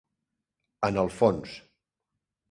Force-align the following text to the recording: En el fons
En 0.87 0.97
el 1.01 1.11
fons 1.17 1.53